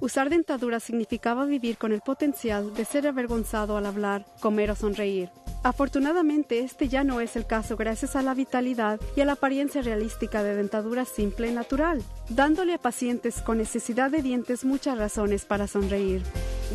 [0.00, 5.30] usar dentadura significaba vivir con el potencial de ser avergonzado al hablar, comer o sonreír.
[5.62, 9.82] Afortunadamente, este ya no es el caso gracias a la vitalidad y a la apariencia
[9.82, 15.44] realística de dentadura simple y natural, dándole a pacientes con necesidad de dientes muchas razones
[15.44, 16.22] para sonreír.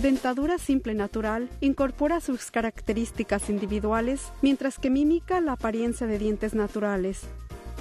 [0.01, 7.21] Dentadura simple natural incorpora sus características individuales, mientras que mimica la apariencia de dientes naturales.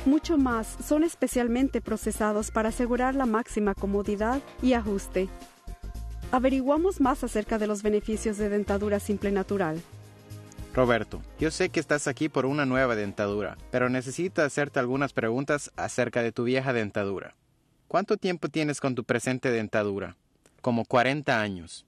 [0.05, 5.29] Mucho más son especialmente procesados para asegurar la máxima comodidad y ajuste.
[6.33, 9.81] Averiguamos más acerca de los beneficios de dentadura simple natural.
[10.75, 15.71] Roberto, yo sé que estás aquí por una nueva dentadura, pero necesito hacerte algunas preguntas
[15.77, 17.37] acerca de tu vieja dentadura.
[17.87, 20.17] ¿Cuánto tiempo tienes con tu presente dentadura?
[20.63, 21.87] Como 40 años.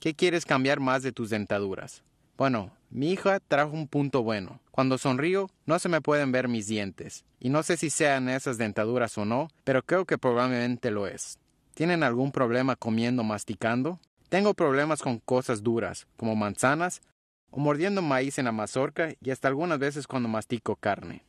[0.00, 2.04] ¿Qué quieres cambiar más de tus dentaduras?
[2.36, 4.60] Bueno, mi hija trajo un punto bueno.
[4.70, 7.24] Cuando sonrío, no se me pueden ver mis dientes.
[7.38, 11.38] Y no sé si sean esas dentaduras o no, pero creo que probablemente lo es.
[11.74, 14.00] ¿Tienen algún problema comiendo masticando?
[14.28, 17.02] Tengo problemas con cosas duras, como manzanas,
[17.50, 21.22] o mordiendo maíz en la mazorca y hasta algunas veces cuando mastico carne.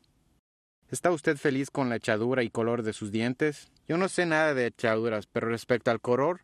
[0.89, 3.69] ¿Está usted feliz con la echadura y color de sus dientes?
[3.87, 6.41] Yo no sé nada de echaduras, pero respecto al color,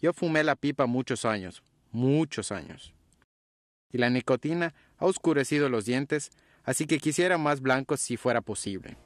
[0.00, 2.94] yo fumé la pipa muchos años, muchos años.
[3.92, 6.30] Y la nicotina ha oscurecido los dientes,
[6.64, 8.96] así que quisiera más blancos si fuera posible.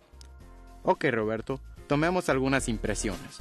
[0.82, 3.40] Ok, Roberto, tomemos algunas impresiones.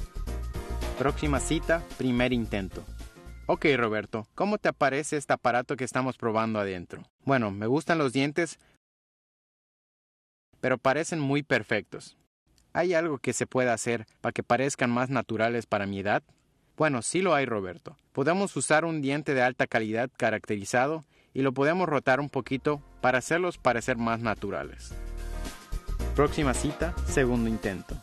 [0.98, 2.84] Próxima cita, primer intento.
[3.46, 7.04] Ok, Roberto, ¿cómo te aparece este aparato que estamos probando adentro?
[7.24, 8.58] Bueno, me gustan los dientes,
[10.60, 12.16] pero parecen muy perfectos.
[12.72, 16.24] ¿Hay algo que se pueda hacer para que parezcan más naturales para mi edad?
[16.76, 17.96] Bueno, sí lo hay, Roberto.
[18.12, 21.04] Podemos usar un diente de alta calidad caracterizado
[21.36, 24.94] y lo podemos rotar un poquito para hacerlos parecer más naturales.
[26.14, 27.94] Próxima cita, segundo intento.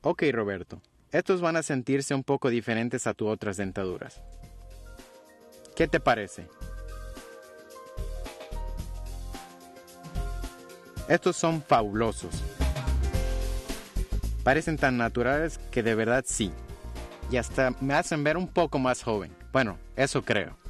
[0.00, 0.82] Ok, Roberto,
[1.12, 4.20] estos van a sentirse un poco diferentes a tus otras dentaduras.
[5.76, 6.48] ¿Qué te parece?
[11.08, 12.42] Estos son fabulosos.
[14.42, 16.50] Parecen tan naturales que de verdad sí.
[17.30, 19.30] Y hasta me hacen ver un poco más joven.
[19.52, 20.63] Bueno, eso creo.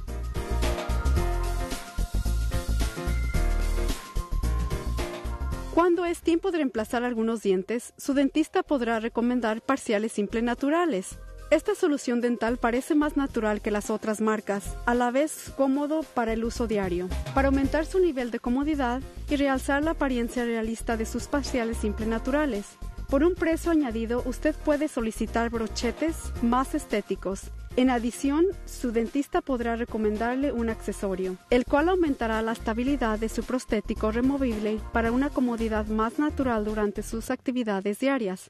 [6.15, 11.19] Es tiempo de reemplazar algunos dientes, su dentista podrá recomendar parciales simple naturales.
[11.51, 16.31] Esta solución dental parece más natural que las otras marcas, a la vez cómodo para
[16.31, 21.05] el uso diario, para aumentar su nivel de comodidad y realzar la apariencia realista de
[21.05, 22.77] sus parciales simple naturales.
[23.09, 29.75] Por un precio añadido, usted puede solicitar brochetes más estéticos en adición, su dentista podrá
[29.75, 35.85] recomendarle un accesorio, el cual aumentará la estabilidad de su prostético removible para una comodidad
[35.87, 38.49] más natural durante sus actividades diarias.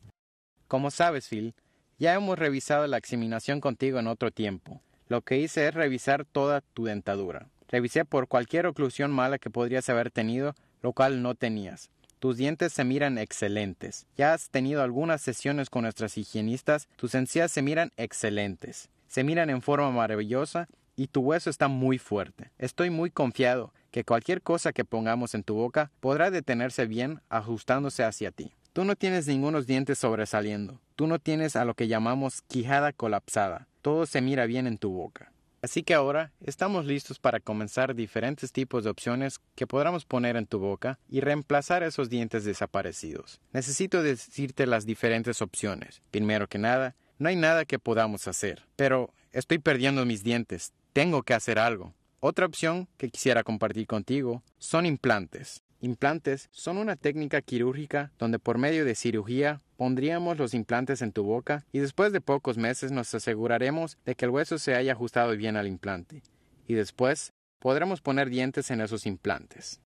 [0.67, 1.55] Como sabes, Phil,
[1.97, 4.81] ya hemos revisado la examinación contigo en otro tiempo.
[5.07, 7.47] Lo que hice es revisar toda tu dentadura.
[7.67, 10.53] Revisé por cualquier oclusión mala que podrías haber tenido,
[10.83, 11.89] lo cual no tenías.
[12.19, 14.05] Tus dientes se miran excelentes.
[14.17, 19.49] Ya has tenido algunas sesiones con nuestras higienistas, tus encías se miran excelentes se miran
[19.49, 20.67] en forma maravillosa
[20.97, 22.51] y tu hueso está muy fuerte.
[22.57, 28.03] Estoy muy confiado que cualquier cosa que pongamos en tu boca podrá detenerse bien ajustándose
[28.03, 28.51] hacia ti.
[28.73, 30.81] Tú no tienes ningunos dientes sobresaliendo.
[30.97, 33.69] Tú no tienes a lo que llamamos quijada colapsada.
[33.81, 35.31] Todo se mira bien en tu boca.
[35.61, 40.45] Así que ahora estamos listos para comenzar diferentes tipos de opciones que podamos poner en
[40.45, 43.39] tu boca y reemplazar esos dientes desaparecidos.
[43.53, 46.01] Necesito decirte las diferentes opciones.
[46.11, 50.73] Primero que nada, no hay nada que podamos hacer, pero estoy perdiendo mis dientes.
[50.93, 51.93] Tengo que hacer algo.
[52.19, 55.61] Otra opción que quisiera compartir contigo son implantes.
[55.81, 61.23] Implantes son una técnica quirúrgica donde por medio de cirugía pondríamos los implantes en tu
[61.23, 65.35] boca y después de pocos meses nos aseguraremos de que el hueso se haya ajustado
[65.37, 66.23] bien al implante.
[66.67, 69.81] Y después podremos poner dientes en esos implantes.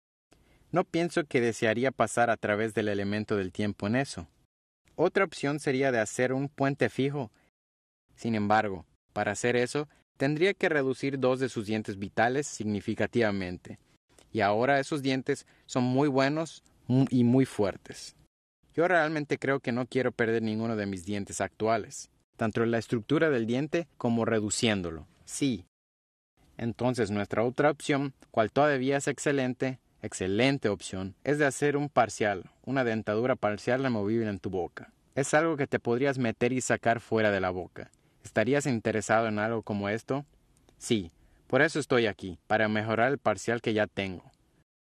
[0.72, 4.28] No pienso que desearía pasar a través del elemento del tiempo en eso.
[4.96, 7.30] Otra opción sería de hacer un puente fijo.
[8.14, 13.78] Sin embargo, para hacer eso, tendría que reducir dos de sus dientes vitales significativamente.
[14.32, 18.16] Y ahora esos dientes son muy buenos y muy fuertes.
[18.74, 22.78] Yo realmente creo que no quiero perder ninguno de mis dientes actuales, tanto en la
[22.78, 25.06] estructura del diente como reduciéndolo.
[25.24, 25.66] Sí.
[26.58, 32.50] Entonces nuestra otra opción, cual todavía es excelente, excelente opción es de hacer un parcial,
[32.64, 34.92] una dentadura parcial removible en tu boca.
[35.14, 37.90] Es algo que te podrías meter y sacar fuera de la boca.
[38.24, 40.24] ¿Estarías interesado en algo como esto?
[40.78, 41.10] Sí,
[41.46, 44.24] por eso estoy aquí, para mejorar el parcial que ya tengo.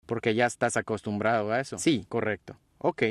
[0.05, 1.77] Porque ya estás acostumbrado a eso.
[1.77, 2.57] Sí, correcto.
[2.77, 3.03] Ok.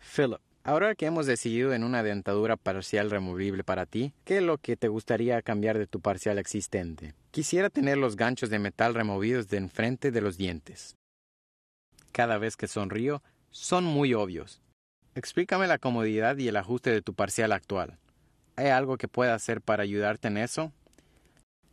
[0.00, 4.56] Philip, Ahora que hemos decidido en una dentadura parcial removible para ti, ¿qué es lo
[4.56, 7.12] que te gustaría cambiar de tu parcial existente?
[7.32, 10.96] Quisiera tener los ganchos de metal removidos de enfrente de los dientes.
[12.12, 14.62] Cada vez que sonrío, son muy obvios.
[15.14, 17.98] Explícame la comodidad y el ajuste de tu parcial actual.
[18.56, 20.72] ¿Hay algo que pueda hacer para ayudarte en eso?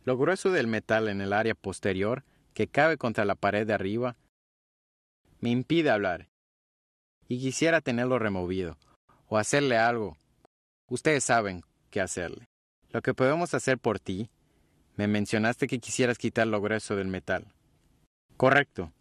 [0.04, 4.16] Lo grueso del metal en el área posterior, que cabe contra la pared de arriba,
[5.40, 6.28] me impide hablar
[7.28, 8.76] y quisiera tenerlo removido
[9.28, 10.16] o hacerle algo.
[10.88, 12.46] Ustedes saben qué hacerle.
[12.90, 14.28] Lo que podemos hacer por ti,
[14.96, 17.52] me mencionaste que quisieras quitar lo grueso del metal.
[18.36, 18.92] Correcto.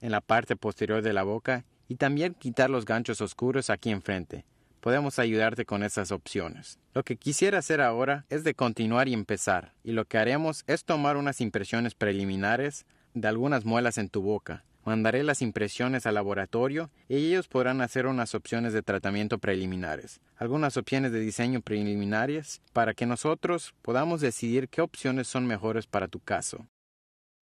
[0.00, 4.44] En la parte posterior de la boca y también quitar los ganchos oscuros aquí enfrente.
[4.80, 6.78] Podemos ayudarte con esas opciones.
[6.94, 10.84] Lo que quisiera hacer ahora es de continuar y empezar, y lo que haremos es
[10.84, 16.90] tomar unas impresiones preliminares de algunas muelas en tu boca, Mandaré las impresiones al laboratorio
[17.08, 22.94] y ellos podrán hacer unas opciones de tratamiento preliminares, algunas opciones de diseño preliminares, para
[22.94, 26.66] que nosotros podamos decidir qué opciones son mejores para tu caso.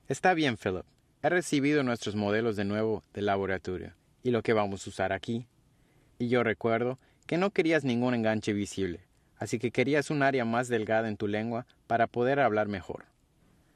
[0.08, 0.84] Está bien, Philip.
[1.22, 5.46] He recibido nuestros modelos de nuevo del laboratorio y lo que vamos a usar aquí.
[6.18, 9.06] Y yo recuerdo que no querías ningún enganche visible,
[9.36, 13.06] así que querías un área más delgada en tu lengua para poder hablar mejor.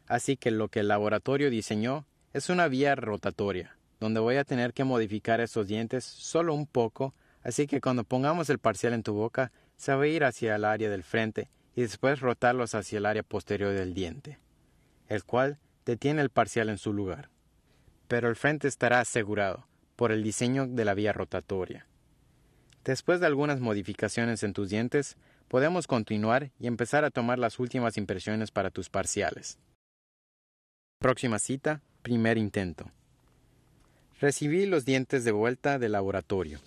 [0.07, 4.73] Así que lo que el laboratorio diseñó es una vía rotatoria, donde voy a tener
[4.73, 9.15] que modificar estos dientes solo un poco, así que cuando pongamos el parcial en tu
[9.15, 13.07] boca, se va a ir hacia el área del frente y después rotarlos hacia el
[13.07, 14.39] área posterior del diente,
[15.09, 17.31] el cual detiene el parcial en su lugar.
[18.07, 19.67] Pero el frente estará asegurado
[19.97, 21.87] por el diseño de la vía rotatoria.
[22.85, 25.17] Después de algunas modificaciones en tus dientes,
[25.49, 29.59] podemos continuar y empezar a tomar las últimas impresiones para tus parciales.
[30.99, 32.91] Próxima cita, Primer intento.
[34.21, 36.59] Recibí los dientes de vuelta del laboratorio.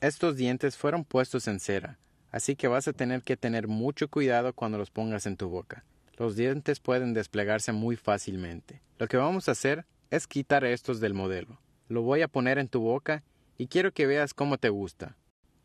[0.00, 1.96] Estos dientes fueron puestos en cera,
[2.32, 5.84] así que vas a tener que tener mucho cuidado cuando los pongas en tu boca.
[6.18, 8.82] Los dientes pueden desplegarse muy fácilmente.
[8.98, 11.60] Lo que vamos a hacer es quitar estos del modelo.
[11.88, 13.22] Lo voy a poner en tu boca
[13.58, 15.16] y quiero que veas cómo te gusta.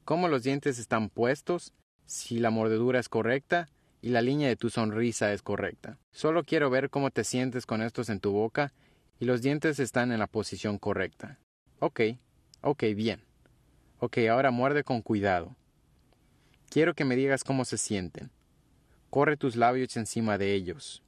[0.04, 1.74] Cómo los dientes están puestos,
[2.06, 3.70] si la mordedura es correcta
[4.04, 5.98] y la línea de tu sonrisa es correcta.
[6.12, 8.72] Solo quiero ver cómo te sientes con estos en tu boca
[9.20, 11.40] y los dientes están en la posición correcta.
[11.80, 12.02] Ok,
[12.62, 13.22] ok, bien.
[14.00, 15.56] Ok, ahora muerde con cuidado.
[16.70, 18.32] Quiero que me digas cómo se sienten.
[19.10, 21.02] Corre tus labios encima de ellos.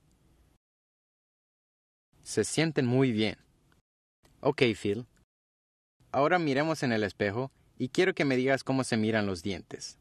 [2.23, 3.37] Se sienten muy bien.
[4.39, 5.05] Ok, Phil.
[6.11, 9.97] Ahora miremos en el espejo y quiero que me digas cómo se miran los dientes.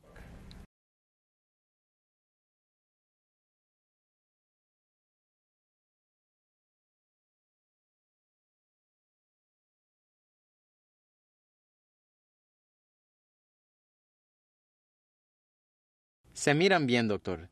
[16.36, 17.48] Se miran bien, doctor.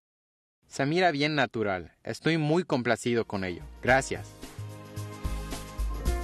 [0.66, 1.92] Se mira bien natural.
[2.02, 3.62] Estoy muy complacido con ello.
[3.82, 4.28] Gracias.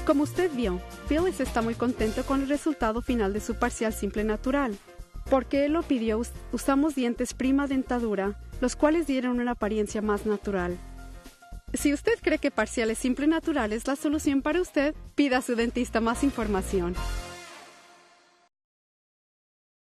[0.05, 0.79] Como usted vio,
[1.09, 4.77] Phyllis está muy contento con el resultado final de su parcial simple natural.
[5.31, 6.21] Porque él lo pidió,
[6.53, 10.77] usamos dientes prima dentadura, los cuales dieron una apariencia más natural.
[11.73, 15.57] Si usted cree que parciales simple natural es la solución para usted, pida a su
[15.57, 16.95] dentista más información.